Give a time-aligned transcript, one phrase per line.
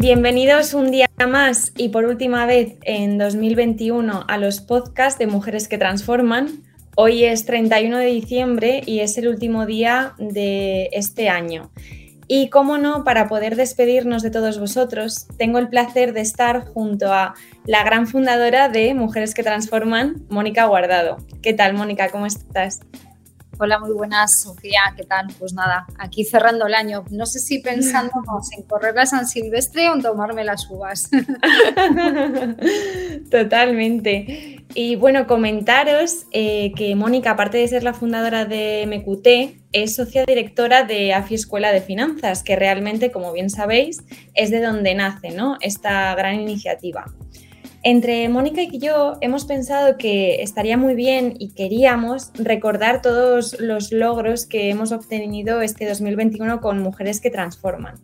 [0.00, 5.66] Bienvenidos un día más y por última vez en 2021 a los podcasts de Mujeres
[5.66, 6.62] que Transforman.
[6.94, 11.72] Hoy es 31 de diciembre y es el último día de este año.
[12.28, 17.12] Y cómo no, para poder despedirnos de todos vosotros, tengo el placer de estar junto
[17.12, 17.34] a
[17.66, 21.16] la gran fundadora de Mujeres que Transforman, Mónica Guardado.
[21.42, 22.08] ¿Qué tal, Mónica?
[22.10, 22.78] ¿Cómo estás?
[23.60, 24.94] Hola, muy buenas, Sofía.
[24.96, 25.26] ¿Qué tal?
[25.36, 27.04] Pues nada, aquí cerrando el año.
[27.10, 28.12] No sé si pensando
[28.56, 31.10] en correr a San Silvestre o en tomarme las uvas.
[33.32, 34.64] Totalmente.
[34.74, 40.24] Y bueno, comentaros eh, que Mónica, aparte de ser la fundadora de MQT, es socia
[40.24, 45.30] directora de AFI Escuela de Finanzas, que realmente, como bien sabéis, es de donde nace
[45.30, 45.56] ¿no?
[45.62, 47.06] esta gran iniciativa.
[47.90, 53.92] Entre Mónica y yo hemos pensado que estaría muy bien y queríamos recordar todos los
[53.92, 57.94] logros que hemos obtenido este 2021 con Mujeres que Transforman.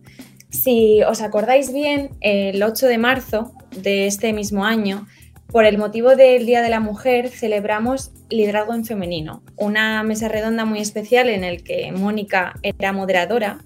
[0.48, 5.06] Si os acordáis bien, el 8 de marzo de este mismo año,
[5.48, 10.64] por el motivo del Día de la Mujer, celebramos Liderazgo en Femenino, una mesa redonda
[10.64, 13.58] muy especial en el que Mónica era moderadora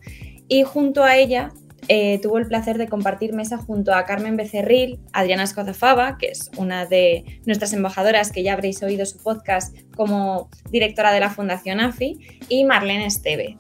[0.48, 1.52] y junto a ella
[1.88, 6.50] eh, tuvo el placer de compartir mesa junto a Carmen Becerril, Adriana Escozafaba, que es
[6.58, 11.80] una de nuestras embajadoras que ya habréis oído su podcast como directora de la Fundación
[11.80, 13.56] AFI, y Marlene Esteve.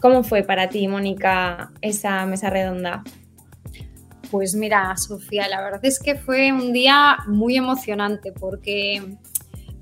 [0.00, 3.02] ¿Cómo fue para ti, Mónica, esa mesa redonda?
[4.30, 9.02] Pues mira, Sofía, la verdad es que fue un día muy emocionante porque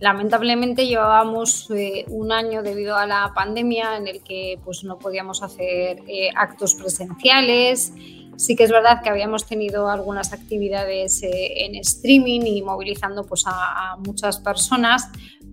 [0.01, 5.43] Lamentablemente llevábamos eh, un año debido a la pandemia en el que pues, no podíamos
[5.43, 7.93] hacer eh, actos presenciales.
[8.39, 13.45] Sí que es verdad que habíamos tenido algunas actividades eh, en streaming y movilizando pues,
[13.47, 15.07] a, muchas personas,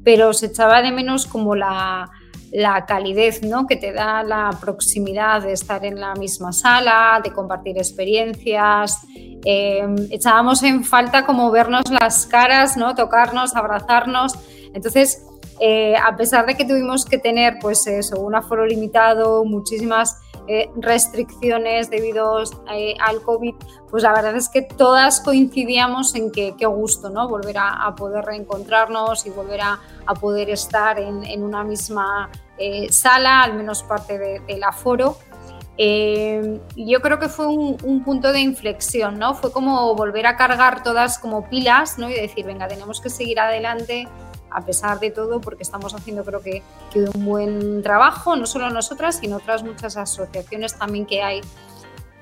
[0.06, 2.10] pero se echaba de menos como la,
[2.54, 3.68] la calidez ¿no?
[3.68, 9.02] que te da la proximidad de estar en la misma sala, de compartir experiencias.
[9.50, 12.96] Em, echábamos en falta como vernos las caras, ¿no?
[12.96, 14.34] tocarnos, abrazarnos.
[14.74, 15.26] Entonces,
[15.62, 17.86] eh, a pesar de que tuvimos que tener pues
[18.18, 23.56] un aforo limitado, muchísimas eh, restricciones debido eh, al COVID,
[23.90, 27.30] pues la verdad es que todas coincidíamos en que qué gusto, ¿no?
[27.30, 29.80] Volver a, poder reencontrarnos y volver a,
[30.20, 32.30] poder estar en, una misma
[32.90, 35.16] sala, al menos parte del aforo.
[35.78, 39.36] Yo creo que fue un, un, punto de inflexión, ¿no?
[39.36, 42.10] Fue como volver a cargar todas como pilas, ¿no?
[42.10, 44.08] Y decir, venga, tenemos que seguir adelante,
[44.50, 46.64] a pesar de todo, porque estamos haciendo creo que,
[46.96, 51.42] un buen trabajo, no solo nosotras, sino otras muchas asociaciones también que hay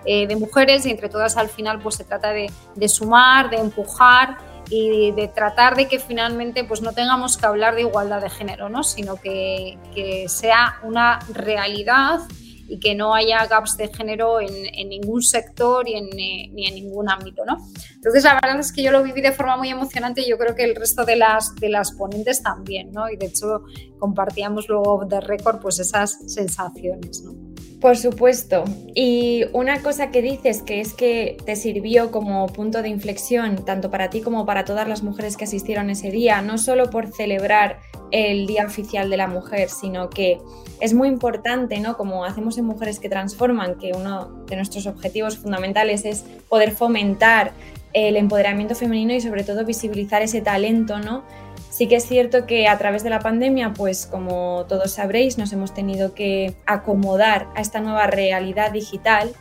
[0.03, 2.49] eh, de mujeres y entre todas al final pues se trata de,
[2.89, 4.37] sumar, de empujar
[4.69, 8.67] y de tratar de que finalmente pues no tengamos que hablar de igualdad de género,
[8.67, 8.83] ¿no?
[8.83, 12.19] sino que, que sea una realidad
[12.67, 16.75] y que no haya gaps de género en, ningún sector y en, eh, ni en
[16.75, 17.45] ningún ámbito.
[17.45, 17.57] ¿no?
[17.95, 20.55] Entonces, la verdad es que yo lo viví de forma muy emocionante y yo creo
[20.55, 23.09] que el resto de las, de las ponentes también, ¿no?
[23.09, 23.63] y de hecho
[23.99, 27.21] compartíamos luego de récord pues esas sensaciones.
[27.23, 27.55] ¿no?
[27.85, 28.63] Por supuesto.
[28.95, 33.91] Y una cosa que dices que es que te sirvió como punto de inflexión, tanto
[33.91, 37.79] para ti como para todas las mujeres que asistieron ese día, no solo por celebrar
[38.15, 40.39] el Día Oficial de la Mujer, sino que
[40.79, 41.97] es muy importante, ¿no?
[41.97, 47.51] Como hacemos en Mujeres que Transforman, que uno de nuestros objetivos fundamentales es poder fomentar
[47.91, 51.23] el empoderamiento femenino y sobre todo visibilizar ese talento, ¿no?
[51.69, 55.51] Sí que es cierto que a través de la pandemia, pues como todos sabréis, nos
[55.51, 59.33] hemos tenido que acomodar a esta nueva realidad digital,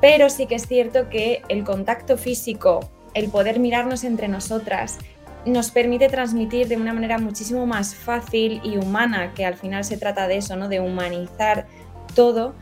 [0.00, 4.98] pero sí que es cierto que el contacto físico, el poder mirarnos entre nosotras,
[5.46, 9.96] nos permite transmitir de una manera muchísimo más fácil y humana, que al final se
[9.96, 10.68] trata de eso, ¿no?
[10.68, 11.66] De humanizar
[12.14, 12.54] todo,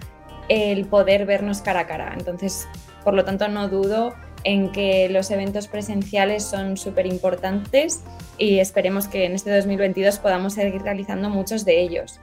[0.49, 2.15] el poder vernos cara a cara.
[2.17, 2.69] Entonces,
[3.05, 8.03] por lo tanto, no dudo en que los eventos presenciales son súper importantes
[8.39, 12.21] y esperemos que en este 2022 podamos seguir realizando muchos de ellos.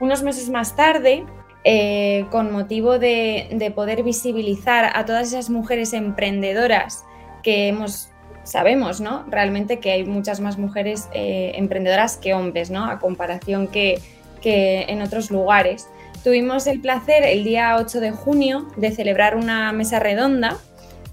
[0.00, 1.24] Unos meses más tarde,
[1.64, 7.04] eh, con motivo de, de poder visibilizar a todas esas mujeres emprendedoras
[7.42, 8.10] que hemos
[8.44, 9.24] sabemos, ¿no?
[9.28, 12.84] Realmente que hay muchas más mujeres eh, emprendedoras que hombres, ¿no?
[12.84, 14.00] A comparación que,
[14.46, 15.88] en otros lugares.
[16.22, 20.58] Tuvimos el placer el día 8 de junio de celebrar una mesa redonda,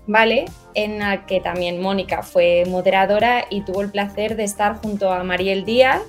[0.05, 0.45] ¿vale?
[0.73, 5.23] En la que también Mónica fue moderadora y tuvo el placer de estar junto a
[5.23, 6.01] Mariel Díaz,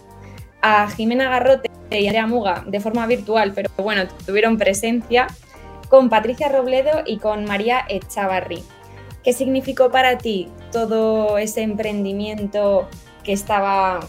[0.62, 5.28] a Jimena Garrote y Andrea Muga de forma virtual, pero bueno, tuvieron presencia,
[5.88, 8.64] con Patricia Robledo y con María Echavarri.
[9.22, 12.88] ¿Qué significó para ti todo ese emprendimiento
[13.22, 14.00] que estaba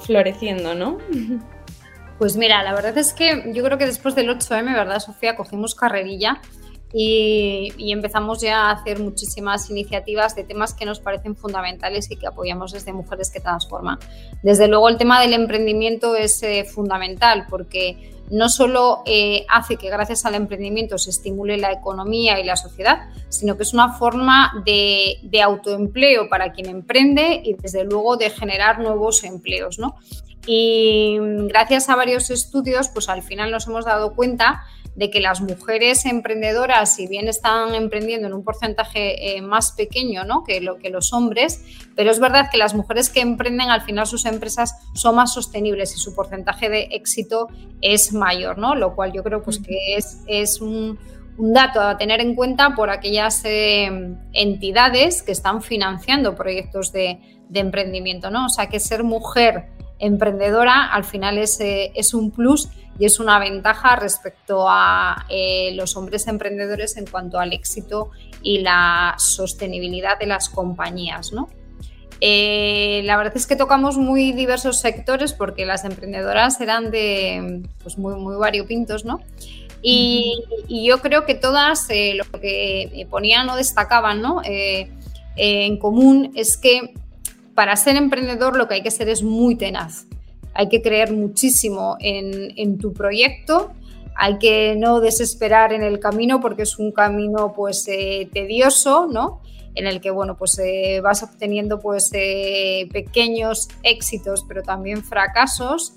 [0.00, 0.98] floreciendo, no?
[2.18, 5.34] Pues mira, la verdad es que yo creo que después del 8M, ¿verdad, Sofía?
[5.36, 6.40] Cogimos carrerilla
[6.92, 12.26] y, empezamos ya a hacer muchísimas iniciativas de temas que nos parecen fundamentales y que
[12.26, 13.98] apoyamos desde Mujeres que Transforman.
[14.42, 19.90] Desde luego el tema del emprendimiento es eh, fundamental porque no solo eh, hace que
[19.90, 24.62] gracias al emprendimiento se estimule la economía y la sociedad, sino que es una forma
[24.64, 29.78] de, autoempleo para quien emprende y desde luego de generar nuevos empleos.
[29.78, 29.96] ¿no?
[30.46, 34.62] Y gracias a varios estudios, pues al final nos hemos dado cuenta
[34.94, 40.24] de que las mujeres emprendedoras, si bien están emprendiendo en un porcentaje eh, más pequeño
[40.24, 40.44] ¿no?
[40.44, 41.64] que, lo, que los hombres,
[41.96, 45.94] pero es verdad que las mujeres que emprenden al final sus empresas son más sostenibles
[45.94, 47.48] y su porcentaje de éxito
[47.80, 48.74] es mayor, ¿no?
[48.74, 50.98] lo cual yo creo pues, que es, es un,
[51.38, 57.60] dato a tener en cuenta por aquellas eh, entidades que están financiando proyectos de, de
[57.60, 58.30] emprendimiento.
[58.30, 58.46] ¿no?
[58.46, 59.68] O sea que ser mujer
[60.00, 62.68] emprendedora al final es, es un plus
[63.00, 68.10] y es una ventaja respecto a eh, los hombres emprendedores en cuanto al éxito
[68.42, 71.48] y la sostenibilidad de las compañías, ¿no?
[72.20, 77.96] Eh, la verdad es que tocamos muy diversos sectores porque las emprendedoras eran de pues
[77.96, 79.20] muy, muy variopintos, ¿no?
[79.80, 84.42] Y, yo creo que todas eh, lo que ponían o destacaban ¿no?
[84.44, 86.92] en común es que
[87.60, 90.06] para ser emprendedor lo que hay que ser es muy tenaz.
[90.54, 93.72] Hay que creer muchísimo en, tu proyecto,
[94.16, 99.42] hay que no desesperar en el camino porque es un camino pues eh, tedioso, ¿no?
[99.74, 105.92] En el que, bueno, pues eh, vas obteniendo pues eh, pequeños éxitos, pero también fracasos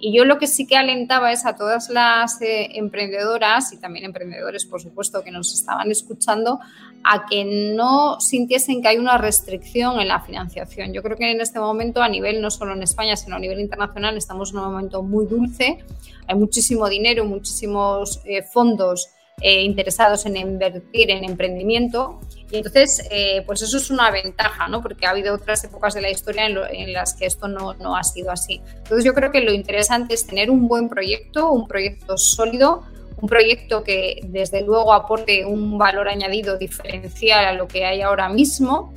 [0.00, 4.04] y yo lo que sí que alentaba es a todas las eh, emprendedoras y también
[4.04, 6.60] emprendedores, por supuesto, que nos estaban escuchando,
[7.02, 10.92] a que no sintiesen que hay una restricción en la financiación.
[10.92, 13.60] Yo creo que en este momento, a nivel no solo en España, sino a nivel
[13.60, 15.78] internacional, estamos en un momento muy dulce.
[16.26, 19.10] Hay muchísimo dinero, muchísimos eh, fondos
[19.40, 22.20] eh, interesados en invertir en emprendimiento.
[22.50, 24.82] Y entonces, eh, pues eso es una ventaja, ¿no?
[24.82, 28.02] Porque ha habido otras épocas de la historia en, las que esto no, no, ha
[28.02, 28.60] sido así.
[28.76, 32.82] Entonces, yo creo que lo interesante es tener un buen proyecto, un proyecto sólido,
[33.20, 38.28] un proyecto que desde luego aporte un valor añadido diferencial a lo que hay ahora
[38.28, 38.92] mismo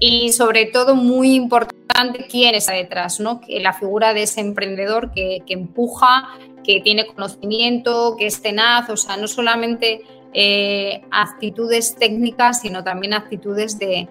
[0.00, 3.40] y sobre todo muy importante quién está detrás, ¿no?
[3.46, 6.30] La figura de ese emprendedor que, que empuja,
[6.64, 10.02] que tiene conocimiento, que es tenaz, o sea, no solamente
[10.32, 14.08] eh, actitudes técnicas, sino también actitudes de,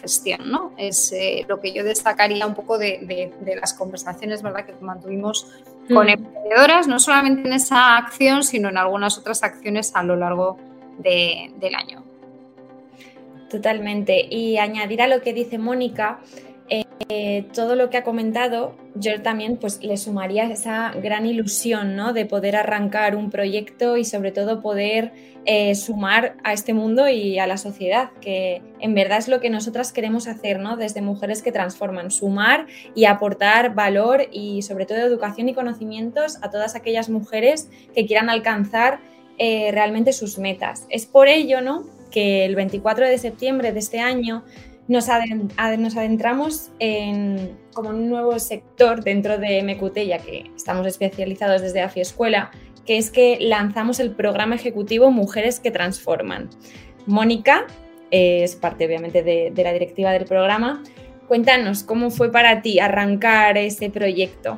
[0.00, 0.72] gestión, ¿no?
[0.78, 5.46] Es eh, lo que yo destacaría un poco de, las conversaciones, ¿verdad?, que mantuvimos
[5.88, 6.10] con mm.
[6.10, 10.56] emprendedoras, no solamente en esa acción, sino en algunas otras acciones a lo largo
[10.98, 12.05] del año.
[13.50, 14.26] Totalmente.
[14.28, 16.20] Y añadir a lo que dice Mónica,
[17.08, 22.12] eh, todo lo que ha comentado, yo también pues le sumaría esa gran ilusión ¿no?
[22.12, 25.12] de poder arrancar un proyecto y sobre todo poder
[25.44, 29.50] eh, sumar a este mundo y a la sociedad, que en verdad es lo que
[29.50, 30.76] nosotras queremos hacer ¿no?
[30.76, 32.66] desde Mujeres que Transforman, sumar
[32.96, 38.30] y aportar valor y sobre todo educación y conocimientos a todas aquellas mujeres que quieran
[38.30, 38.98] alcanzar
[39.38, 40.86] eh, realmente sus metas.
[40.88, 41.84] Es por ello ¿no?
[42.16, 44.42] Que el 24 de septiembre de este año
[44.88, 51.82] nos, adentramos en como un nuevo sector dentro de MQT, ya que estamos especializados desde
[51.82, 52.50] AFI Escuela,
[52.86, 56.48] que es que lanzamos el programa ejecutivo Mujeres que Transforman.
[57.04, 57.66] Mónica
[58.10, 60.82] eh, es parte obviamente de, de la directiva del programa.
[61.28, 64.56] Cuéntanos cómo fue para ti arrancar ese proyecto.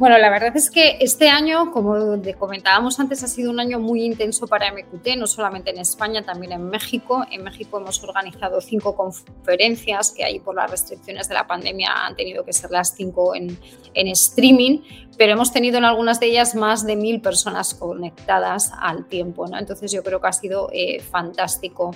[0.00, 1.94] Bueno, la verdad es que este año, como
[2.38, 6.52] comentábamos antes, ha sido un año muy intenso para MQT, no solamente en España, también
[6.52, 7.26] en México.
[7.30, 12.46] En México hemos organizado cinco conferencias que por las restricciones de la pandemia han tenido
[12.46, 13.58] que ser las cinco en,
[13.92, 14.78] streaming,
[15.18, 19.44] pero hemos tenido en algunas de ellas más de mil personas conectadas al tiempo.
[19.54, 21.90] Entonces yo creo que ha sido eh, fantástico.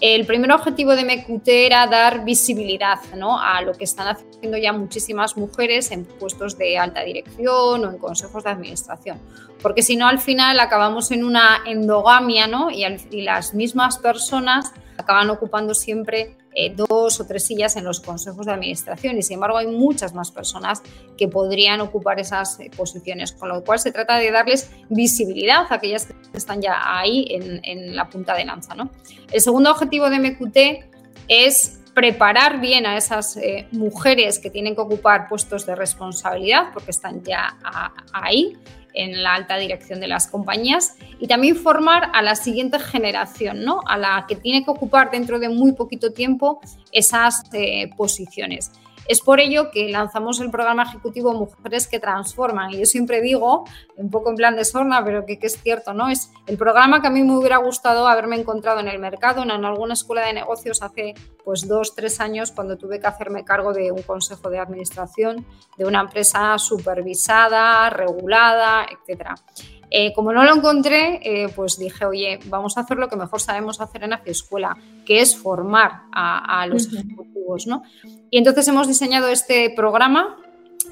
[0.00, 5.36] El primer objetivo de MQT era dar visibilidad a lo que están haciendo ya muchísimas
[5.36, 9.20] mujeres en puestos de alta dirección o en consejos de administración,
[9.62, 12.70] porque si no al final acabamos en una endogamia ¿no?
[12.70, 12.84] y,
[13.22, 18.52] las mismas personas acaban ocupando siempre eh, dos o tres sillas en los consejos de
[18.52, 20.82] administración y sin embargo hay muchas más personas
[21.18, 25.74] que podrían ocupar esas eh, posiciones, con lo cual se trata de darles visibilidad a
[25.74, 28.74] aquellas que están ya ahí en, la punta de lanza.
[28.74, 28.90] ¿no?
[29.30, 30.56] El segundo objetivo de MQT
[31.28, 36.90] es preparar bien a esas eh, mujeres que tienen que ocupar puestos de responsabilidad porque
[36.90, 37.56] están ya
[38.12, 38.54] ahí
[38.92, 43.80] en la alta dirección de las compañías y también formar a la siguiente generación, ¿no?
[43.86, 46.60] a la que tiene que ocupar dentro de muy poquito tiempo
[46.92, 48.72] esas eh, posiciones.
[49.08, 52.70] Es por ello que lanzamos el programa ejecutivo Mujeres que Transforman.
[52.72, 53.64] Y yo siempre digo,
[53.96, 56.08] un poco en plan de sorna, pero que, que, es cierto, ¿no?
[56.08, 59.50] Es el programa que a mí me hubiera gustado haberme encontrado en el mercado, en
[59.50, 63.92] alguna escuela de negocios hace pues dos, tres años, cuando tuve que hacerme cargo de
[63.92, 65.46] un consejo de administración
[65.76, 69.34] de una empresa supervisada, regulada, etcétera.
[69.90, 73.40] Eh, como no lo encontré, eh, pues dije, oye, vamos a hacer lo que mejor
[73.40, 77.82] sabemos hacer en la escuela, que es formar a, los ejecutivos, ¿no?
[78.30, 80.36] Y entonces hemos diseñado este programa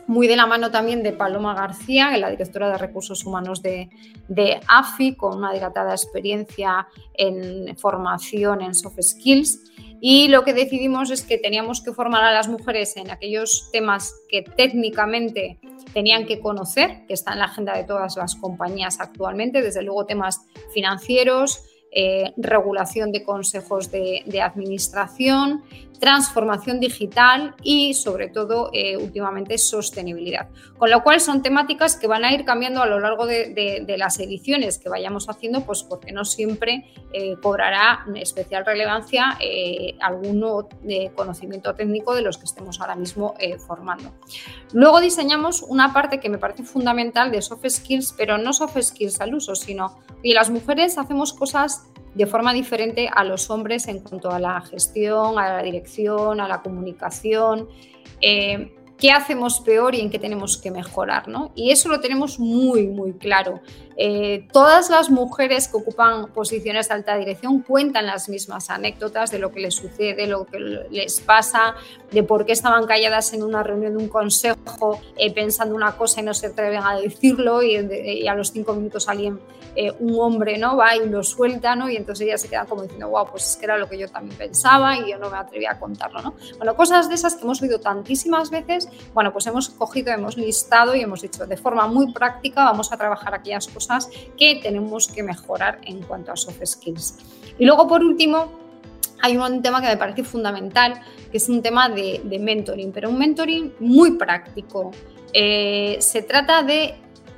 [0.07, 3.91] muy de la mano también de Paloma García, la directora de recursos humanos de,
[4.29, 9.61] de, AFI, con una dilatada experiencia en formación en soft skills.
[10.01, 14.15] Y lo que decidimos es que teníamos que formar a las mujeres en aquellos temas
[14.29, 15.59] que técnicamente
[15.95, 20.05] tenían que conocer, que está en la agenda de todas las compañías actualmente, desde luego
[20.05, 20.41] temas
[20.75, 21.65] financieros,
[21.97, 25.63] eh, regulación de consejos de, administración,
[26.01, 30.49] transformación digital y sobre todo eh, últimamente sostenibilidad.
[30.77, 34.19] Con lo cual son temáticas que van a ir cambiando a lo largo de, las
[34.19, 39.39] ediciones que vayamos haciendo, pues porque no siempre eh, cobrará especial relevancia
[40.01, 43.35] alguno de conocimiento técnico de los que estemos ahora mismo
[43.65, 44.13] formando.
[44.73, 49.21] Luego diseñamos una parte que me parece fundamental de soft skills, pero no soft skills
[49.21, 51.84] al uso, sino y las mujeres hacemos cosas
[52.15, 56.49] de forma diferente a los hombres en cuanto a la gestión, a la dirección, a
[56.49, 57.69] la comunicación.
[58.21, 61.53] Eh, qué hacemos peor y en qué tenemos que mejorar, ¿no?
[61.55, 63.61] Y eso lo tenemos muy, muy claro.
[63.97, 69.39] Eh, todas las mujeres que ocupan posiciones de alta dirección cuentan las mismas anécdotas de
[69.39, 71.75] lo que les sucede, lo que les pasa,
[72.11, 76.21] de por qué estaban calladas en una reunión de un consejo eh, pensando una cosa
[76.21, 77.77] y no se atreven a decirlo y,
[78.27, 79.41] a los cinco minutos alguien,
[79.77, 80.77] eh, un hombre, ¿no?
[80.77, 81.89] Va y lo suelta, ¿no?
[81.89, 84.09] Y entonces ellas se quedan como diciendo, wow, pues es que era lo que yo
[84.09, 86.35] también pensaba y yo no me atreví a contarlo, ¿no?
[86.59, 90.95] Bueno, cosas de esas que hemos oído tantísimas veces, bueno, pues hemos cogido, hemos listado
[90.95, 93.84] y hemos dicho de forma muy práctica, vamos a trabajar aquellas cosas
[94.37, 97.17] que tenemos que mejorar en cuanto a soft skills.
[97.59, 98.51] Y luego, por último,
[99.23, 101.01] hay un tema que me parece fundamental,
[101.31, 104.91] que es un tema de, mentoring, pero un mentoring muy práctico.
[105.33, 106.95] Eh, se trata de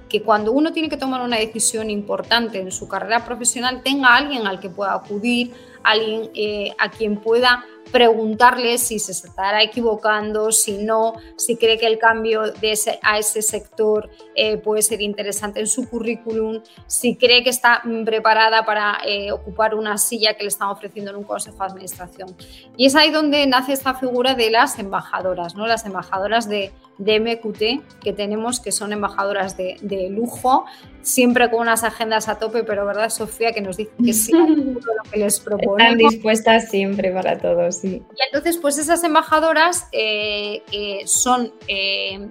[0.09, 4.47] que cuando uno tiene que tomar una decisión importante en su carrera profesional, tenga alguien
[4.47, 10.78] al que pueda acudir, alguien eh, a quien pueda preguntarle si se estará equivocando, si
[10.78, 15.61] no, si cree que el cambio de ese, a ese sector eh, puede ser interesante
[15.61, 20.49] en su currículum, si cree que está preparada para eh, ocupar una silla que le
[20.49, 22.37] están ofreciendo en un consejo de administración.
[22.76, 25.66] Y es ahí donde nace esta figura de las embajadoras, ¿no?
[25.66, 30.65] las embajadoras de, de MQT que tenemos, que son embajadoras de, de, lujo,
[31.03, 35.11] siempre con unas agendas a tope, pero verdad, Sofía, que nos dice que sí, lo
[35.11, 35.97] que les proponemos.
[35.97, 37.85] Están dispuestas siempre para todos.
[37.85, 40.62] Y entonces, pues esas embajadoras eh,
[41.05, 42.29] son eh,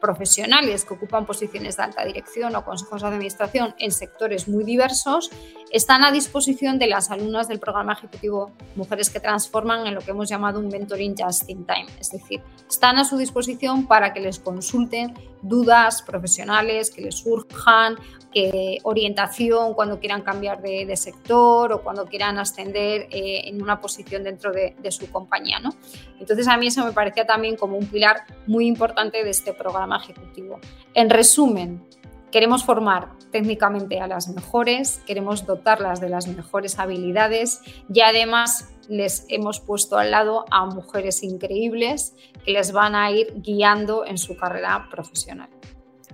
[0.00, 5.30] profesionales que ocupan posiciones de alta dirección o consejos de administración en sectores muy diversos
[5.70, 10.10] están a disposición de las alumnas del programa ejecutivo Mujeres que Transforman en lo que
[10.10, 11.86] hemos llamado un mentoring just in time.
[12.00, 17.96] Es decir, están a su disposición para que les consulten dudas profesionales que les surjan,
[18.32, 24.22] que orientación cuando quieran cambiar de, sector o cuando quieran ascender eh, en una posición
[24.22, 25.58] dentro de, de su compañía.
[25.58, 25.70] ¿no?
[26.18, 29.96] Entonces a mí eso me parecía también como un pilar muy importante de este programa
[29.96, 30.60] ejecutivo.
[30.94, 31.82] En resumen,
[32.30, 37.60] Queremos formar técnicamente a las mejores, queremos dotarlas de las mejores habilidades
[37.92, 43.34] y además les hemos puesto al lado a mujeres increíbles que les van a ir
[43.36, 45.48] guiando en su carrera profesional.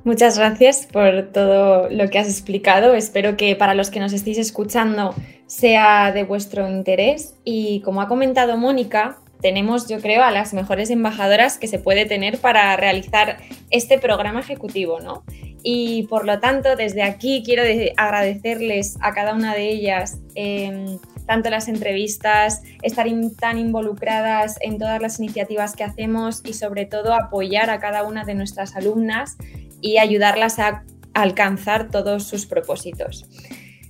[0.04, 2.94] Muchas gracias por todo lo que has explicado.
[2.94, 5.14] Espero que para los que nos estéis escuchando
[5.46, 7.35] sea de vuestro interés.
[7.44, 12.06] Y como ha comentado Mónica, tenemos, yo creo, a las mejores embajadoras que se puede
[12.06, 13.38] tener para realizar
[13.70, 15.25] este programa ejecutivo, ¿no?
[15.68, 17.64] Y por lo tanto, desde aquí quiero
[17.96, 23.08] agradecerles a cada una de ellas em, tanto las entrevistas, estar
[23.40, 28.25] tan involucradas en todas las iniciativas que hacemos y sobre todo apoyar a cada una
[28.25, 29.38] de nuestras alumnas
[29.80, 33.28] y ayudarlas a alcanzar todos sus propósitos.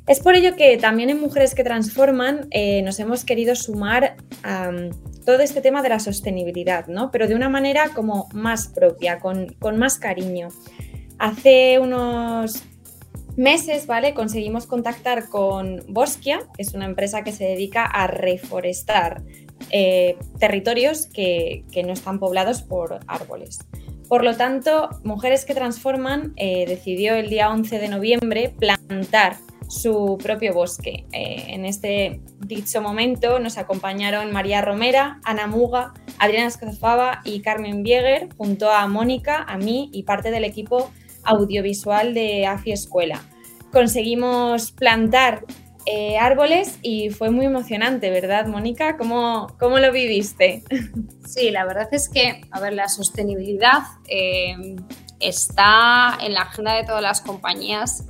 [0.07, 4.71] Es por ello que también en Mujeres que Transforman eh, nos hemos querido sumar a
[5.27, 7.11] todo este tema de la sostenibilidad, ¿no?
[7.11, 10.49] pero de una manera como más propia, con, con más cariño.
[11.19, 12.63] Hace unos
[13.37, 14.15] meses, ¿vale?
[14.15, 19.23] Conseguimos contactar con Bosquia, que es una empresa que se dedica a reforestar
[19.71, 23.59] eh, territorios que, no están poblados por árboles.
[24.09, 29.37] Por lo tanto, Mujeres que Transforman eh, decidió el día 11 de noviembre plantar
[29.69, 31.07] su propio bosque.
[31.13, 37.83] Eh, en este dicho momento nos acompañaron María Romera, Ana Muga, Adriana Escazafaba y Carmen
[37.83, 40.91] Bieger, junto a Mónica, a mí y parte del equipo
[41.27, 43.21] audiovisual de AFI Escuela.
[43.73, 45.45] Conseguimos plantar
[45.87, 48.97] eh, árboles y fue muy emocionante, ¿verdad, Mónica?
[48.97, 50.63] ¿Cómo, ¿Cómo, lo viviste?
[51.27, 54.77] Sí, la verdad es que, a ver, la sostenibilidad eh,
[55.21, 58.07] está en la agenda de todas las compañías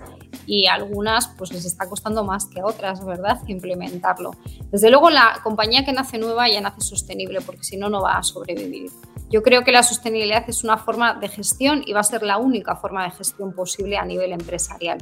[0.46, 3.40] y algunas pues les está costando más que a otras, ¿verdad?
[3.46, 4.32] Implementarlo.
[4.70, 8.18] Desde luego la compañía que nace nueva ya nace sostenible porque si no, no va
[8.18, 8.90] a sobrevivir.
[9.28, 12.38] Yo creo que la sostenibilidad es una forma de gestión y va a ser la
[12.38, 14.98] única forma de gestión posible a nivel empresarial.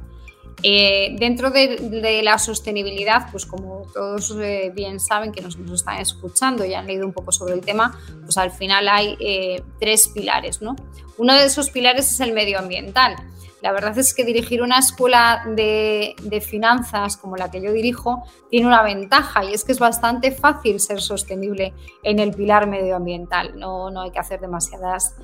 [0.63, 6.65] Eh, dentro de, la sostenibilidad, pues como todos eh, bien saben que nos, están escuchando
[6.65, 10.63] y han leído un poco sobre el tema, pues al final hay eh, tres pilares,
[10.63, 10.77] ¿no?
[11.19, 13.17] Uno de esos pilares es el medioambiental.
[13.61, 16.15] La verdad es que dirigir una escuela de,
[16.47, 20.81] finanzas como la que yo dirijo tiene una ventaja y es que es bastante fácil
[20.81, 23.59] ser sostenible en el pilar medioambiental.
[23.59, 25.17] No, no hay que hacer demasiadas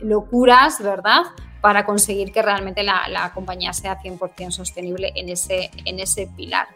[0.00, 1.24] locuras, ¿verdad?
[1.64, 6.68] Para conseguir que realmente la, compañía sea 100% sostenible en ese, en ese pilar.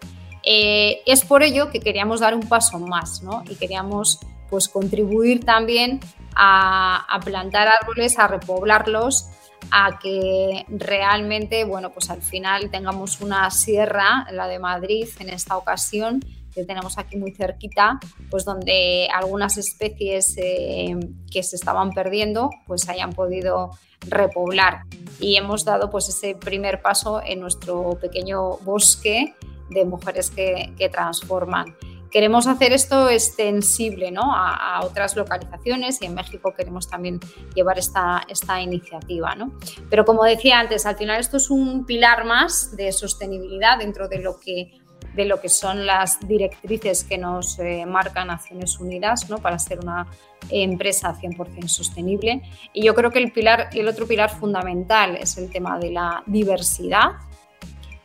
[0.42, 3.44] Eh, es por ello que queríamos dar un paso más ¿no?
[3.50, 4.18] y queríamos
[4.48, 6.00] pues, contribuir también
[6.34, 9.28] a, a plantar árboles, a repoblarlos
[9.70, 15.58] a que realmente, bueno, pues al final tengamos una sierra, la de Madrid en esta
[15.58, 16.24] ocasión,
[16.58, 17.98] que tenemos aquí muy cerquita,
[18.30, 20.96] pues donde algunas especies eh,
[21.30, 23.70] que se estaban perdiendo, pues hayan podido
[24.08, 24.82] repoblar.
[25.20, 29.34] Y hemos dado pues ese primer paso en nuestro pequeño bosque
[29.70, 31.76] de mujeres que, que transforman.
[32.10, 34.34] Queremos hacer esto extensible ¿no?
[34.34, 37.20] a, otras localizaciones y en México queremos también
[37.54, 39.34] llevar esta, esta iniciativa.
[39.34, 39.52] ¿no?
[39.90, 44.20] Pero como decía antes, al final esto es un pilar más de sostenibilidad dentro de
[44.20, 44.72] lo que,
[45.18, 49.38] de lo que son las directrices que nos eh, marcan Naciones Unidas ¿no?
[49.38, 50.06] para ser una
[50.48, 52.40] empresa 100% sostenible.
[52.72, 56.22] Y yo creo que el, pilar, el otro pilar fundamental es el tema de la
[56.26, 57.16] diversidad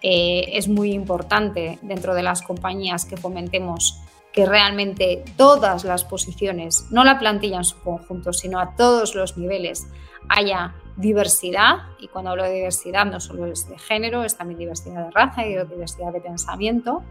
[0.01, 4.01] eh, es muy importante dentro de las compañías que fomentemos
[4.33, 9.37] que realmente todas las posiciones, no la plantilla en su conjunto, sino a todos los
[9.37, 9.87] niveles,
[10.27, 11.77] haya diversidad.
[11.99, 15.45] Y cuando hablo de diversidad no solo es de género, es también diversidad de raza
[15.45, 17.03] y diversidad de pensamiento,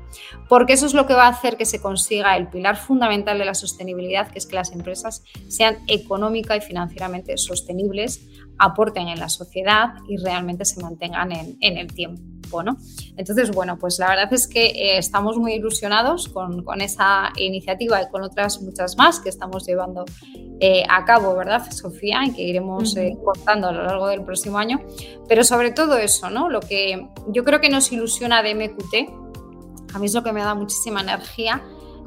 [0.48, 3.44] porque eso es lo que va a hacer que se consiga el pilar fundamental de
[3.44, 9.28] la sostenibilidad, que es que las empresas sean económica y financieramente sostenibles, aporten en la
[9.28, 12.22] sociedad y realmente se mantengan en el tiempo.
[13.16, 18.08] Entonces, bueno, pues la verdad es que eh, estamos muy ilusionados con, esa iniciativa y
[18.10, 20.04] con otras muchas más que estamos llevando
[20.60, 22.24] eh, a cabo, ¿verdad, Sofía?
[22.26, 24.80] Y que iremos eh, contando a lo largo del próximo año.
[25.28, 26.48] Pero sobre todo eso, ¿no?
[26.48, 30.40] Lo que yo creo que nos ilusiona de MQT, a mí es lo que me
[30.40, 31.62] da muchísima energía,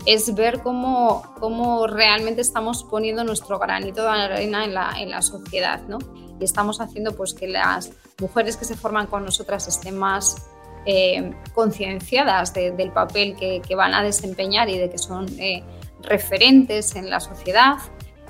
[0.06, 5.22] es ver cómo, cómo realmente estamos poniendo nuestro granito de arena en la, en la
[5.22, 5.98] sociedad, ¿no?
[6.40, 10.36] Y estamos haciendo pues que las mujeres que se forman con nosotras estén más
[10.86, 15.64] eh, concienciadas del papel que, van a desempeñar y de que son eh,
[16.04, 17.78] referentes en la sociedad,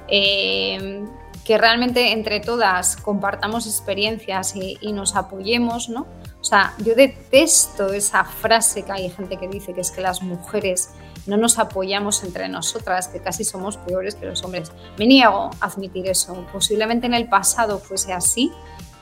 [0.08, 1.04] eh,
[1.44, 6.08] que realmente entre todas compartamos experiencias y, y, nos apoyemos, ¿no?
[6.46, 10.22] O sea, yo detesto esa frase que hay gente que dice que es que las
[10.22, 10.92] mujeres
[11.26, 14.72] no nos apoyamos entre nosotras, que casi somos peores que los hombres.
[15.00, 16.46] Me niego a admitir eso.
[16.54, 18.52] Posiblemente en el pasado fuese así,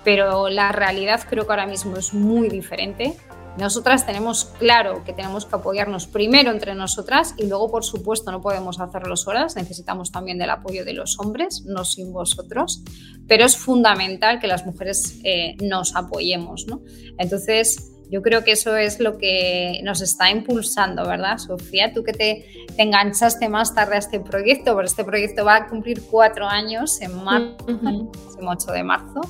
[0.05, 3.17] pero la realidad creo que ahora mismo es muy diferente.
[3.57, 8.41] Nosotras tenemos claro que tenemos que apoyarnos primero entre nosotras y luego, por supuesto, no
[8.41, 12.81] podemos hacerlo solas, necesitamos también del apoyo de los hombres, no sin vosotros,
[13.27, 16.65] pero es fundamental que las mujeres eh, nos apoyemos.
[16.67, 16.81] ¿no?
[17.19, 21.93] Entonces, yo creo que eso es lo que nos está impulsando, ¿verdad, Sofía?
[21.93, 25.67] Tú que te, te enganchaste más tarde a este proyecto, porque este proyecto va a
[25.67, 29.21] cumplir cuatro años en marzo, el 8 de marzo.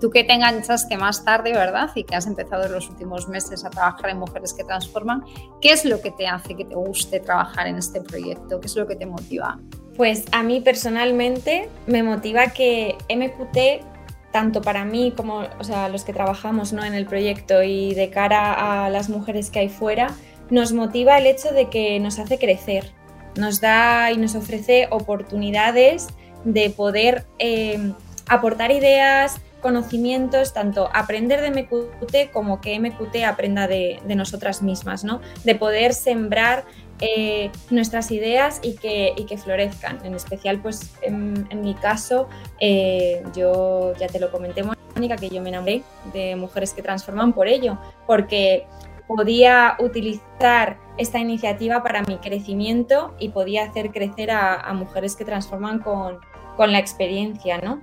[0.00, 1.90] Tú que te enganchaste más tarde, ¿verdad?
[1.94, 5.24] Y que has empezado en los últimos meses a trabajar en Mujeres que Transforman,
[5.60, 8.60] ¿qué es lo que te hace que te guste trabajar en este proyecto?
[8.60, 9.58] ¿Qué es lo que te motiva?
[9.96, 16.04] Pues a mí personalmente me motiva que MQT, tanto para mí como o sea, los
[16.04, 16.84] que trabajamos ¿no?
[16.84, 20.14] en el proyecto y de cara a las mujeres que hay fuera,
[20.50, 22.92] nos motiva el hecho de que nos hace crecer,
[23.36, 26.08] nos da y nos ofrece oportunidades
[26.44, 27.92] de poder eh,
[28.28, 35.20] aportar ideas, conocimientos, tanto aprender de MQT como que MQT aprenda de, nosotras mismas, ¿no?
[35.44, 36.64] De poder sembrar
[37.00, 40.04] eh, nuestras ideas y que, que, florezcan.
[40.04, 42.28] En especial, pues en, mi caso,
[42.60, 47.32] eh, yo ya te lo comenté, Mónica, que yo me enamoré de mujeres que transforman
[47.32, 48.66] por ello, porque
[49.06, 55.80] podía utilizar esta iniciativa para mi crecimiento y podía hacer crecer a, mujeres que transforman
[55.80, 56.18] con,
[56.56, 57.82] con, la experiencia, ¿no?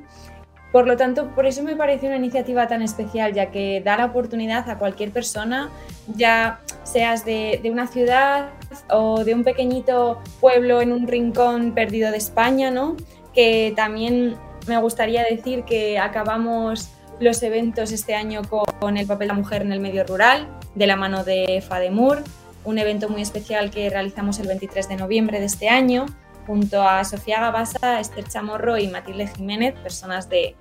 [0.73, 4.05] Por lo tanto, por eso me parece una iniciativa tan especial, ya que da la
[4.05, 5.69] oportunidad a cualquier persona,
[6.15, 8.49] ya seas de, una ciudad
[8.89, 12.97] o de un pequeñito pueblo en un rincón perdido de España, ¿no?
[13.35, 18.41] Que también me gustaría decir que acabamos los eventos este año
[18.79, 22.23] con el papel de la mujer en el medio rural, de la mano de FADEMUR,
[22.65, 26.07] un evento muy especial que realizamos el 23 de noviembre de este año,
[26.47, 30.55] junto a Sofía Gabasa, Esther Chamorro y Matilde Jiménez, personas de,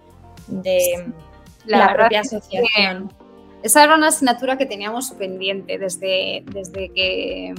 [1.66, 3.12] la, propia asociación.
[3.62, 7.54] Esa era una asignatura que teníamos pendiente desde, desde, que,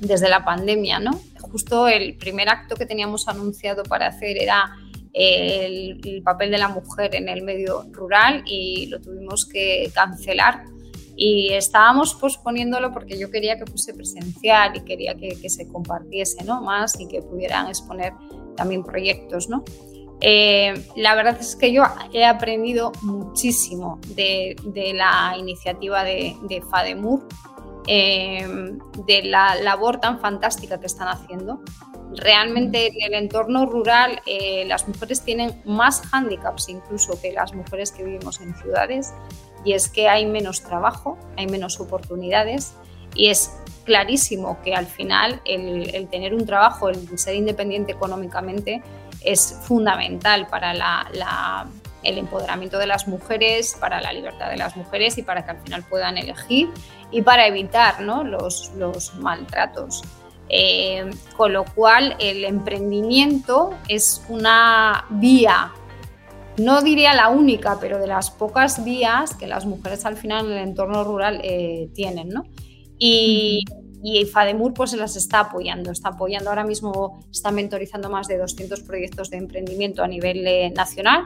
[0.00, 1.20] desde la pandemia, ¿no?
[1.40, 4.76] Justo el primer acto que teníamos anunciado para hacer era
[5.12, 10.64] el, el, papel de la mujer en el medio rural y lo tuvimos que cancelar
[11.16, 16.42] y estábamos posponiéndolo porque yo quería que fuese presencial y quería que, que se compartiese
[16.44, 16.60] ¿no?
[16.60, 18.12] más y que pudieran exponer
[18.56, 19.48] también proyectos.
[19.48, 19.64] ¿no?
[20.20, 24.56] Eh, la verdad es que yo he aprendido muchísimo de,
[24.94, 27.26] la iniciativa de, de FADEMUR,
[27.86, 28.46] eh,
[29.06, 31.60] de la labor tan fantástica que están haciendo.
[32.16, 37.92] Realmente en el entorno rural eh, las mujeres tienen más hándicaps incluso que las mujeres
[37.92, 39.12] que vivimos en ciudades
[39.66, 42.74] y es que hay menos trabajo, hay menos oportunidades
[43.14, 43.50] y es
[43.84, 48.82] clarísimo que al final el, tener un trabajo, el ser independiente económicamente
[49.24, 50.72] es fundamental para
[52.02, 55.60] el empoderamiento de las mujeres, para la libertad de las mujeres y para que al
[55.60, 56.68] final puedan elegir
[57.10, 58.72] y para evitar los,
[59.18, 60.02] maltratos.
[60.50, 65.72] Eh, con lo cual el emprendimiento es una vía
[66.56, 70.52] no diría la única, pero de las pocas vías que las mujeres al final en
[70.52, 72.44] el entorno rural eh, tienen, ¿no?
[72.98, 73.64] Y,
[74.06, 78.36] y FADEMUR pues se las está apoyando, está apoyando ahora mismo, está mentorizando más de
[78.36, 81.22] 200 proyectos de emprendimiento a nivel eh, nacional,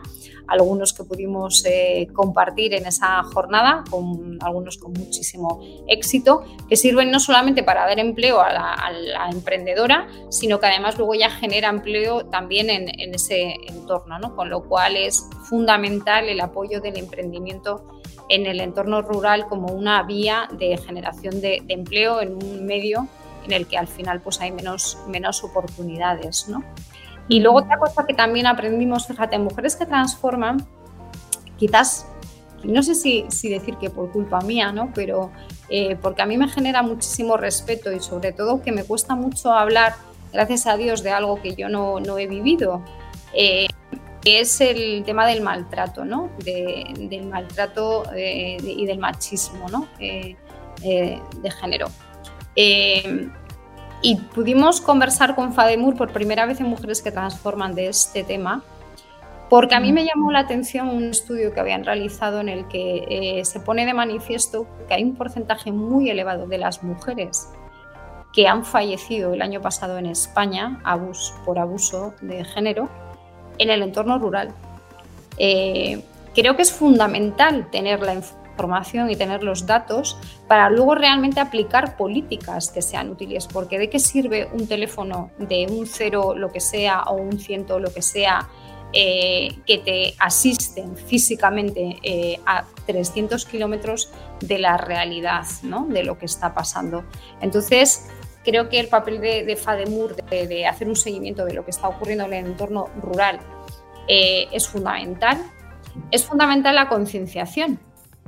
[0.46, 7.10] algunos que pudimos eh, compartir en esa jornada, con algunos con muchísimo éxito, que sirven
[7.10, 12.26] no solamente para dar empleo a la, emprendedora, sino que además luego ya genera empleo
[12.26, 14.36] también en, ese entorno, ¿no?
[14.36, 17.97] con lo cual es fundamental el apoyo del emprendimiento
[18.28, 23.08] en el entorno rural como una vía de generación de, empleo en un medio
[23.44, 26.48] en el que al final pues hay menos, menos oportunidades.
[26.48, 26.62] ¿no?
[27.28, 30.66] Y luego otra cosa que también aprendimos, fíjate, mujeres que transforman,
[31.56, 32.06] quizás,
[32.64, 34.90] no sé si, si decir que por culpa mía, ¿no?
[34.94, 35.30] pero
[35.68, 39.52] eh, porque a mí me genera muchísimo respeto y sobre todo que me cuesta mucho
[39.52, 39.94] hablar,
[40.32, 42.82] gracias a Dios, de algo que yo no, no he vivido.
[43.34, 43.68] Eh,
[44.36, 46.30] es el tema del maltrato, ¿no?
[46.38, 49.88] del maltrato eh, y del machismo ¿no?
[49.98, 50.36] Eh,
[50.82, 51.88] eh, de género.
[52.54, 58.62] y pudimos conversar con Fademur por primera vez en Mujeres que Transforman de este tema,
[59.50, 63.42] porque a mí me llamó la atención un estudio que habían realizado en el que
[63.44, 67.48] se pone de manifiesto que hay un porcentaje muy elevado de las mujeres
[68.32, 70.80] que han fallecido el año pasado en España
[71.44, 72.88] por abuso de género
[73.58, 74.54] en el entorno rural.
[75.38, 76.02] Eh,
[76.34, 80.18] creo que es fundamental tener la información y tener los datos
[80.48, 85.66] para luego realmente aplicar políticas que sean útiles, porque ¿de qué sirve un teléfono de
[85.70, 88.48] un cero lo que sea o un ciento lo que sea
[88.92, 95.86] eh, que te asisten físicamente eh, a 300 kilómetros de la realidad, ¿no?
[95.86, 97.04] de lo que está pasando?
[97.42, 98.08] Entonces,
[98.48, 102.24] creo que el papel de, FADEMUR, de, hacer un seguimiento de lo que está ocurriendo
[102.24, 103.40] en el entorno rural,
[104.08, 105.38] eh, es fundamental.
[106.10, 107.78] Es fundamental la concienciación,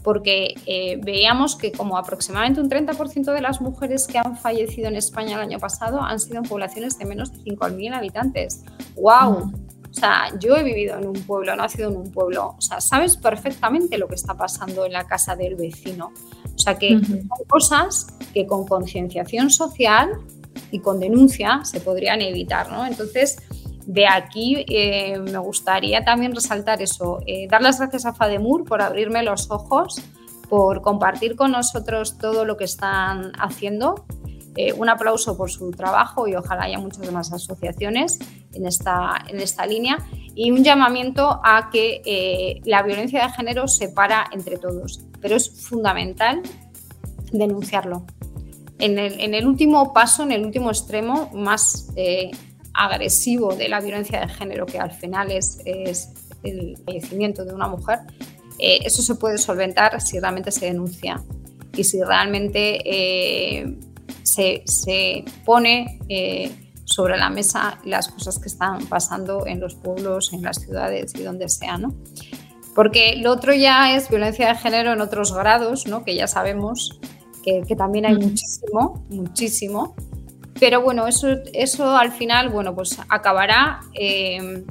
[0.03, 4.97] porque eh, veíamos que como aproximadamente un 30% de las mujeres que han fallecido en
[4.97, 8.65] España el año pasado han sido en poblaciones de menos de 5.000 habitantes.
[8.97, 9.53] ¡Wow!
[9.91, 12.81] O sea, yo he vivido en un pueblo, he nacido en un pueblo, o sea,
[12.81, 16.13] sabes perfectamente lo que está pasando en la casa del vecino.
[16.55, 20.11] O sea, que son cosas que con concienciación social
[20.71, 22.87] y con denuncia se podrían evitar, ¿no?
[22.87, 23.39] Entonces,
[23.87, 28.83] de aquí eh, me gustaría también resaltar eso, eh, dar las gracias a FADEMUR por
[28.83, 30.01] abrirme los ojos,
[30.49, 34.05] por compartir con nosotros todo lo que están haciendo
[34.63, 38.19] eh, un aplauso por su trabajo y ojalá haya muchas más asociaciones
[38.53, 39.97] en esta, en esta línea.
[40.35, 45.37] Y un llamamiento a que eh, la violencia de género se para entre todos, pero
[45.37, 46.43] es fundamental
[47.33, 48.05] denunciarlo.
[48.79, 52.31] En el, último paso, en el último extremo más eh,
[52.75, 56.11] agresivo de la violencia de género, que al final es, es
[56.43, 58.01] el fallecimiento de una mujer,
[58.59, 61.23] eso se puede solventar si realmente se denuncia.
[61.77, 63.77] Y si realmente eh,
[64.23, 66.51] se, se, pone eh,
[66.85, 71.23] sobre la mesa las cosas que están pasando en los pueblos, en las ciudades y
[71.23, 71.95] donde sea, ¿no?
[72.75, 76.05] Porque lo otro ya es violencia de género en otros grados, ¿no?
[76.05, 77.01] Que ya sabemos
[77.43, 79.95] que, también hay muchísimo, muchísimo.
[80.59, 84.65] Pero bueno, eso, eso al final, bueno, pues acabará eh,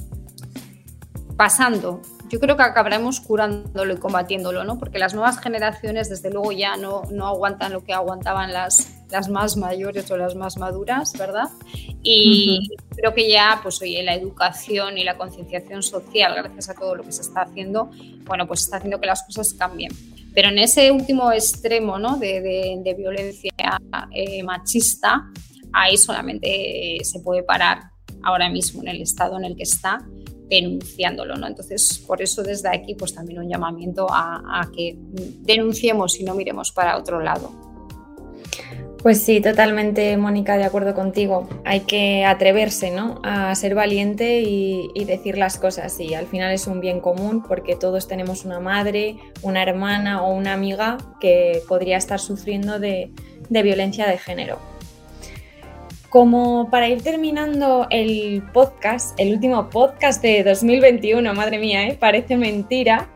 [1.35, 4.77] pasando yo creo que acabaremos curándolo y combatiéndolo, ¿no?
[4.77, 9.29] Porque las nuevas generaciones, desde luego, ya no, no aguantan lo que aguantaban las, las
[9.29, 11.49] más mayores o las más maduras, ¿verdad?
[12.03, 16.95] Y creo que ya, pues oye, la educación y la concienciación social, gracias a todo
[16.95, 17.89] lo que se está haciendo,
[18.25, 19.91] bueno, pues está haciendo que las cosas cambien.
[20.33, 22.17] Pero en ese último extremo, ¿no?
[22.17, 23.51] De, de, violencia
[24.11, 25.27] eh, machista,
[25.73, 27.91] ahí solamente se puede parar
[28.23, 30.05] ahora mismo en el estado en el que está
[30.49, 31.47] denunciándolo, ¿no?
[31.47, 36.71] Entonces, por eso desde aquí, pues también un llamamiento a, que denunciemos y no miremos
[36.71, 37.51] para otro lado.
[39.01, 41.47] Pues sí, totalmente, Mónica, de acuerdo contigo.
[41.63, 43.21] Hay que atreverse, ¿no?
[43.23, 45.97] A ser valiente y, decir las cosas.
[46.01, 50.33] Y al final es un bien común porque todos tenemos una madre, una hermana o
[50.33, 53.13] una amiga que podría estar sufriendo de
[53.49, 54.59] violencia de género.
[56.09, 61.97] Como para ir terminando el podcast, el último podcast de 2021, madre mía, ¿eh?
[61.99, 63.07] parece mentira,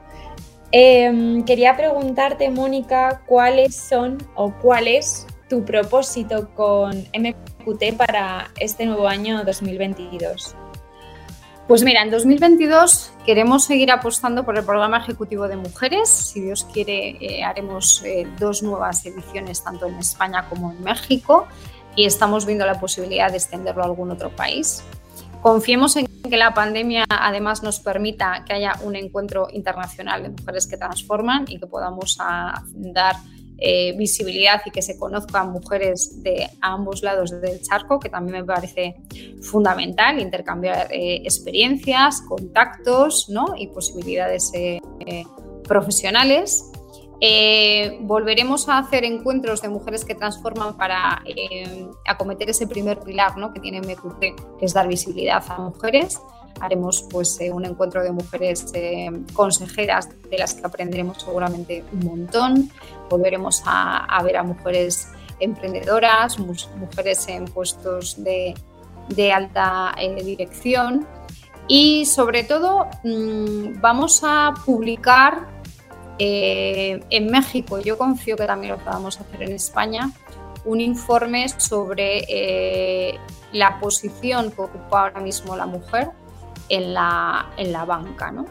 [0.72, 8.86] em, quería preguntarte, Mónica, cuáles son o cuál es tu propósito con MQT para este
[8.86, 10.56] nuevo año 2022.
[11.68, 16.10] Pues mira, en 2022 queremos seguir apostando por el programa ejecutivo de mujeres.
[16.10, 21.48] Si Dios quiere, eh, haremos eh, dos nuevas ediciones tanto en España como en México
[21.96, 24.84] y estamos viendo la posibilidad de extenderlo a algún otro país.
[25.42, 30.68] Confiemos en que la pandemia además nos permita que haya un encuentro internacional de mujeres
[30.68, 33.16] que transforman y que podamos dar
[33.58, 38.44] eh, visibilidad y que se conozcan mujeres de ambos lados del charco, que también me
[38.44, 38.96] parece
[39.42, 43.54] fundamental, intercambiar eh, experiencias, contactos ¿no?
[43.58, 44.80] y posibilidades eh,
[45.66, 46.73] profesionales.
[47.26, 53.38] Eh, volveremos a hacer encuentros de mujeres que transforman para eh, acometer ese primer pilar
[53.38, 53.54] ¿no?
[53.54, 54.20] que tiene MQT,
[54.60, 56.20] que es dar visibilidad a mujeres.
[56.60, 58.66] Haremos pues, eh, un encuentro de mujeres
[59.32, 62.70] consejeras de las que aprenderemos seguramente un montón.
[63.10, 65.08] Volveremos a, ver a mujeres
[65.40, 68.54] emprendedoras, mujeres en puestos de,
[69.32, 71.08] alta dirección.
[71.70, 75.53] Y sobre todo mm, vamos a publicar
[76.20, 80.12] eh, en México, yo confío que también lo podamos hacer en España,
[80.66, 83.20] un informe sobre eh,
[83.52, 86.10] la posición que ocupa ahora mismo la mujer
[86.70, 88.32] en la, en la banca.
[88.32, 88.46] ¿no?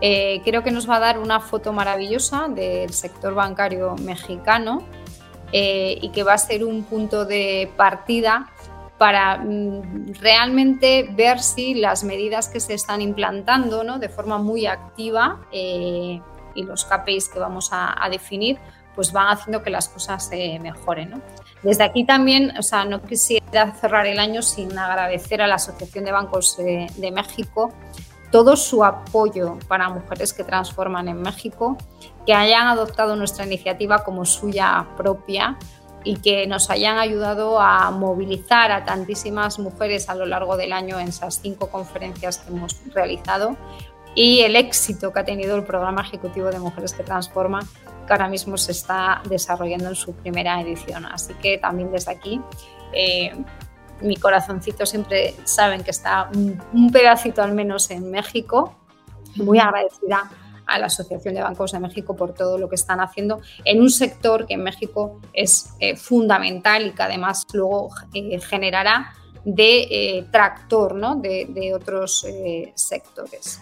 [0.00, 4.84] Eh, creo que nos va a dar una foto maravillosa del sector bancario mexicano
[5.52, 8.52] y que va a ser un punto de partida
[8.98, 13.98] para mm, realmente ver si las medidas que se están implantando ¿no?
[13.98, 15.40] de forma muy activa
[16.54, 18.58] y los KPIs que vamos a, definir,
[18.94, 21.22] pues van haciendo que las cosas se mejoren.
[21.62, 26.04] Desde aquí también, o sea, no quisiera cerrar el año sin agradecer a la Asociación
[26.04, 27.72] de Bancos de, México
[28.30, 31.76] todo su apoyo para mujeres que transforman en México,
[32.24, 35.58] que hayan adoptado nuestra iniciativa como suya propia
[36.04, 40.98] y que nos hayan ayudado a movilizar a tantísimas mujeres a lo largo del año
[40.98, 43.56] en esas cinco conferencias que hemos realizado
[44.14, 47.60] y el éxito que ha tenido el programa ejecutivo de Mujeres que Transforma,
[48.06, 51.06] que ahora mismo se está desarrollando en su primera edición.
[51.06, 52.40] Así que también desde aquí,
[52.92, 53.32] eh,
[54.00, 58.76] mi corazoncito siempre saben que está un, pedacito al menos en México.
[59.36, 60.28] Muy agradecida
[60.66, 63.90] a la Asociación de Bancos de México por todo lo que están haciendo en un
[63.90, 69.12] sector que en México es eh, fundamental y que además luego eh, generará
[69.44, 71.16] de tractor ¿no?
[71.16, 72.26] de, de otros
[72.74, 73.60] sectores.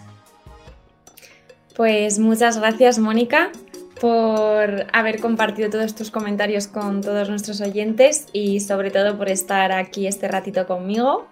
[1.79, 3.53] Pues muchas gracias, Mónica,
[4.01, 9.71] por haber compartido todos tus comentarios con todos nuestros oyentes y sobre todo por estar
[9.71, 11.29] aquí este ratito conmigo.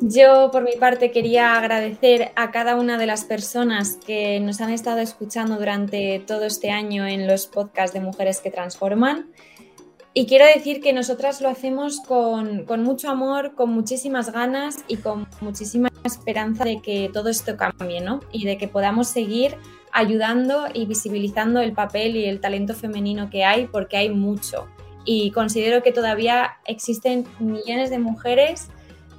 [0.00, 4.70] Yo, por mi parte, quería agradecer a cada una de las personas que nos han
[4.70, 9.26] estado escuchando durante todo este año en los podcasts de Mujeres que Transforman.
[10.16, 15.26] Y quiero decir que nosotras lo hacemos con, mucho amor, con muchísimas ganas y con
[15.40, 18.20] muchísima esperanza de que todo esto cambie, ¿no?
[18.30, 19.56] Y de que podamos seguir
[19.90, 24.68] ayudando y visibilizando el papel y el talento femenino que hay, porque hay mucho.
[25.04, 28.68] Y considero que todavía existen millones de mujeres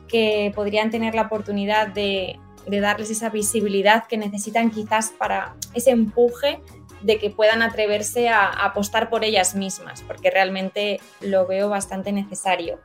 [0.08, 5.92] que podrían tener la oportunidad de, de darles esa visibilidad que necesitan quizás para ese
[5.92, 6.62] empuje
[7.06, 12.80] de que puedan atreverse a, apostar por ellas mismas, porque realmente lo veo bastante necesario.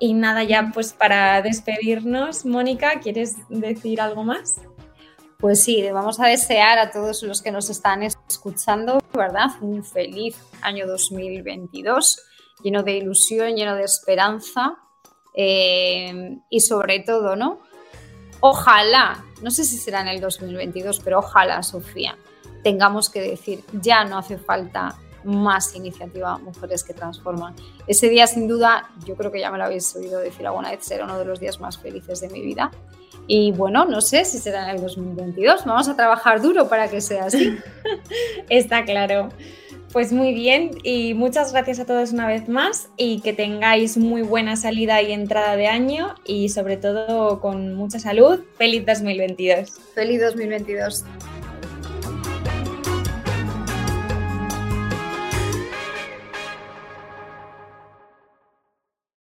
[0.00, 4.60] Y nada, ya pues para despedirnos, Mónica, ¿quieres decir algo más?
[5.38, 9.50] Pues sí, vamos a desear a todos los que nos están escuchando, ¿verdad?
[9.60, 12.20] Un feliz año 2022,
[12.64, 14.78] lleno de ilusión, lleno de esperanza
[15.36, 17.60] eh, y sobre todo, ¿no?
[18.40, 22.18] Ojalá, no sé si será en el 2022, pero ojalá, Sofía,
[22.62, 27.54] tengamos que decir, ya no hace falta más iniciativa Mujeres que Transforman.
[27.86, 30.84] Ese día, sin duda, yo creo que ya me lo habéis oído decir alguna vez,
[30.84, 32.70] será uno de los días más felices de mi vida.
[33.26, 35.64] Y bueno, no sé si será en el 2022.
[35.64, 37.56] Vamos a trabajar duro para que sea así.
[38.48, 39.28] Está claro.
[39.92, 44.22] Pues muy bien y muchas gracias a todos una vez más y que tengáis muy
[44.22, 48.40] buena salida y entrada de año y sobre todo con mucha salud.
[48.56, 49.70] Feliz 2022.
[49.94, 51.04] Feliz 2022.